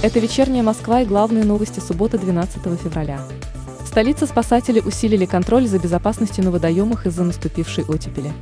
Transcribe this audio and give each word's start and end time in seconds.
Это 0.00 0.20
вечерняя 0.20 0.62
Москва 0.62 1.00
и 1.02 1.04
главные 1.04 1.44
новости 1.44 1.80
субботы 1.80 2.18
12 2.18 2.62
февраля. 2.80 3.18
В 3.82 3.88
столице 3.88 4.28
спасатели 4.28 4.78
усилили 4.78 5.26
контроль 5.26 5.66
за 5.66 5.80
безопасностью 5.80 6.44
на 6.44 6.52
водоемах 6.52 7.06
из-за 7.06 7.24
наступившей 7.24 7.82
оттепели. 7.82 8.32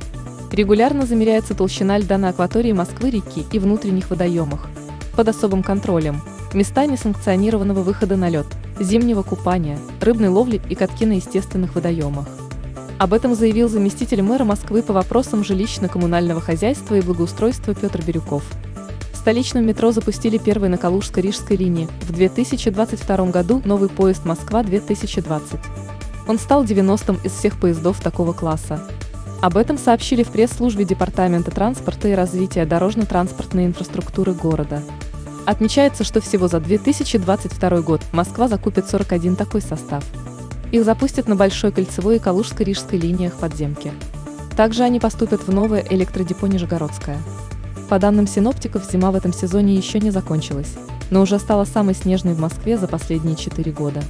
Регулярно 0.51 1.07
замеряется 1.07 1.55
толщина 1.55 1.97
льда 1.97 2.19
на 2.19 2.29
акватории 2.29 2.73
Москвы-реки 2.73 3.47
и 3.51 3.57
внутренних 3.57 4.11
водоемах. 4.11 4.67
Под 5.15 5.29
особым 5.29 5.63
контролем 5.63 6.21
места 6.53 6.85
несанкционированного 6.85 7.81
выхода 7.81 8.17
на 8.17 8.29
лед, 8.29 8.45
зимнего 8.79 9.23
купания, 9.23 9.79
рыбной 9.99 10.29
ловли 10.29 10.61
и 10.69 10.75
катки 10.75 11.07
на 11.07 11.13
естественных 11.13 11.73
водоемах. 11.73 12.27
Об 12.99 13.13
этом 13.13 13.33
заявил 13.33 13.67
заместитель 13.67 14.21
мэра 14.21 14.43
Москвы 14.43 14.83
по 14.83 14.93
вопросам 14.93 15.41
жилищно-коммунального 15.41 16.39
хозяйства 16.39 16.93
и 16.93 17.01
благоустройства 17.01 17.73
Петр 17.73 18.03
Бирюков. 18.05 18.43
Столичном 19.27 19.65
метро 19.65 19.91
запустили 19.91 20.37
первый 20.37 20.69
на 20.69 20.75
Калужско-Рижской 20.75 21.57
линии. 21.57 21.89
В 22.03 22.13
2022 22.13 23.25
году 23.25 23.61
новый 23.65 23.89
поезд 23.89 24.23
«Москва-2020». 24.23 25.59
Он 26.29 26.39
стал 26.39 26.63
90-м 26.63 27.19
из 27.25 27.33
всех 27.33 27.59
поездов 27.59 27.99
такого 27.99 28.31
класса. 28.31 28.79
Об 29.41 29.57
этом 29.57 29.77
сообщили 29.77 30.23
в 30.23 30.29
пресс-службе 30.29 30.85
Департамента 30.85 31.51
транспорта 31.51 32.07
и 32.07 32.13
развития 32.13 32.63
дорожно-транспортной 32.65 33.65
инфраструктуры 33.65 34.31
города. 34.31 34.81
Отмечается, 35.45 36.05
что 36.05 36.21
всего 36.21 36.47
за 36.47 36.61
2022 36.61 37.81
год 37.81 38.03
Москва 38.13 38.47
закупит 38.47 38.89
41 38.89 39.35
такой 39.35 39.59
состав. 39.59 40.05
Их 40.71 40.85
запустят 40.85 41.27
на 41.27 41.35
Большой 41.35 41.73
кольцевой 41.73 42.15
и 42.15 42.19
Калужско-Рижской 42.19 42.97
линиях 42.97 43.33
подземки. 43.33 43.91
Также 44.55 44.83
они 44.83 45.01
поступят 45.01 45.45
в 45.45 45.53
новое 45.53 45.85
электродепо 45.89 46.45
Нижегородское. 46.45 47.17
По 47.89 47.99
данным 47.99 48.27
синоптиков, 48.27 48.83
зима 48.91 49.11
в 49.11 49.15
этом 49.15 49.31
сезоне 49.31 49.75
еще 49.75 49.99
не 49.99 50.11
закончилась, 50.11 50.73
но 51.09 51.21
уже 51.21 51.39
стала 51.39 51.63
самой 51.63 51.95
снежной 51.95 52.33
в 52.33 52.39
Москве 52.39 52.77
за 52.77 52.87
последние 52.87 53.37
4 53.37 53.71
года. 53.71 54.03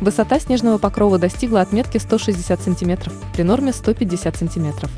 Высота 0.00 0.40
снежного 0.40 0.78
покрова 0.78 1.18
достигла 1.18 1.60
отметки 1.60 1.98
160 1.98 2.62
см 2.62 3.12
при 3.34 3.42
норме 3.42 3.74
150 3.74 4.36
см. 4.36 4.88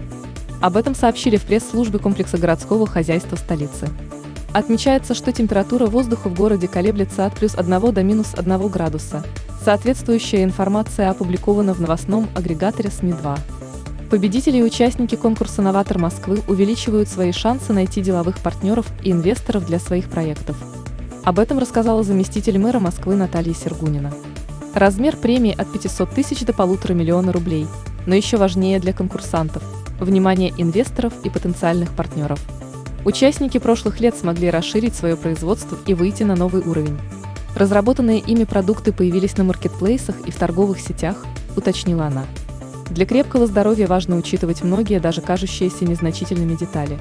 Об 0.60 0.76
этом 0.76 0.94
сообщили 0.94 1.36
в 1.36 1.42
пресс-службе 1.42 1.98
комплекса 1.98 2.38
городского 2.38 2.86
хозяйства 2.86 3.34
столицы. 3.34 3.88
Отмечается, 4.52 5.14
что 5.14 5.32
температура 5.32 5.86
воздуха 5.86 6.28
в 6.28 6.34
городе 6.34 6.68
колеблется 6.68 7.26
от 7.26 7.34
плюс 7.34 7.56
1 7.56 7.92
до 7.92 8.02
минус 8.04 8.34
1 8.36 8.68
градуса. 8.68 9.24
Соответствующая 9.64 10.44
информация 10.44 11.10
опубликована 11.10 11.74
в 11.74 11.80
новостном 11.80 12.28
агрегаторе 12.36 12.90
СМИ-2. 12.90 13.38
Победители 14.12 14.58
и 14.58 14.62
участники 14.62 15.14
конкурса 15.14 15.62
«Новатор 15.62 15.96
Москвы» 15.96 16.42
увеличивают 16.46 17.08
свои 17.08 17.32
шансы 17.32 17.72
найти 17.72 18.02
деловых 18.02 18.40
партнеров 18.40 18.84
и 19.02 19.10
инвесторов 19.10 19.64
для 19.64 19.78
своих 19.78 20.10
проектов. 20.10 20.54
Об 21.24 21.38
этом 21.38 21.58
рассказала 21.58 22.02
заместитель 22.02 22.58
мэра 22.58 22.78
Москвы 22.78 23.16
Наталья 23.16 23.54
Сергунина. 23.54 24.12
Размер 24.74 25.16
премии 25.16 25.54
от 25.58 25.72
500 25.72 26.10
тысяч 26.10 26.44
до 26.44 26.52
полутора 26.52 26.92
миллиона 26.92 27.32
рублей, 27.32 27.66
но 28.04 28.14
еще 28.14 28.36
важнее 28.36 28.80
для 28.80 28.92
конкурсантов– 28.92 29.62
внимание 29.98 30.52
инвесторов 30.58 31.14
и 31.24 31.30
потенциальных 31.30 31.90
партнеров– 31.92 32.38
Участники 33.06 33.56
прошлых 33.58 33.98
лет 33.98 34.14
смогли 34.14 34.50
расширить 34.50 34.94
свое 34.94 35.16
производство 35.16 35.78
и 35.86 35.94
выйти 35.94 36.22
на 36.22 36.36
новый 36.36 36.62
уровень. 36.62 36.98
Разработанные 37.56 38.20
ими 38.20 38.44
продукты 38.44 38.92
появились 38.92 39.38
на 39.38 39.44
маркетплейсах 39.44 40.20
и 40.26 40.30
в 40.30 40.36
торговых 40.36 40.80
сетях, 40.80 41.16
уточнила 41.56 42.06
она. 42.06 42.26
Для 42.92 43.06
крепкого 43.06 43.46
здоровья 43.46 43.86
важно 43.86 44.16
учитывать 44.16 44.62
многие, 44.62 45.00
даже 45.00 45.20
кажущиеся 45.20 45.84
незначительными 45.84 46.54
детали. 46.54 46.98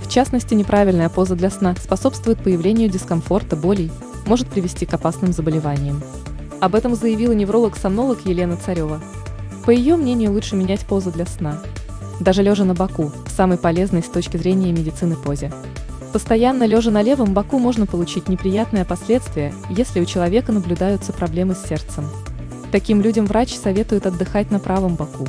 В 0.00 0.08
частности, 0.08 0.54
неправильная 0.54 1.08
поза 1.08 1.34
для 1.34 1.50
сна 1.50 1.74
способствует 1.76 2.38
появлению 2.38 2.88
дискомфорта, 2.88 3.56
болей, 3.56 3.90
может 4.26 4.48
привести 4.48 4.86
к 4.86 4.94
опасным 4.94 5.32
заболеваниям. 5.32 6.02
Об 6.60 6.74
этом 6.74 6.94
заявила 6.94 7.32
невролог-сомнолог 7.32 8.24
Елена 8.24 8.56
Царева. 8.56 9.00
По 9.64 9.70
ее 9.70 9.96
мнению, 9.96 10.32
лучше 10.32 10.54
менять 10.54 10.86
позу 10.86 11.10
для 11.10 11.26
сна– 11.26 11.60
даже 12.22 12.42
лежа 12.42 12.64
на 12.64 12.74
боку, 12.74 13.10
самый 13.26 13.58
полезный 13.58 14.02
с 14.02 14.06
точки 14.06 14.36
зрения 14.36 14.70
медицины 14.70 15.16
позе. 15.16 15.52
Постоянно 16.12 16.64
лежа 16.64 16.92
на 16.92 17.02
левом 17.02 17.34
боку 17.34 17.58
можно 17.58 17.84
получить 17.84 18.28
неприятные 18.28 18.84
последствия, 18.84 19.52
если 19.70 20.00
у 20.00 20.04
человека 20.04 20.52
наблюдаются 20.52 21.12
проблемы 21.12 21.54
с 21.54 21.66
сердцем. 21.66 22.04
Таким 22.72 23.02
людям 23.02 23.26
врач 23.26 23.54
советует 23.54 24.06
отдыхать 24.06 24.50
на 24.50 24.58
правом 24.58 24.94
боку. 24.94 25.28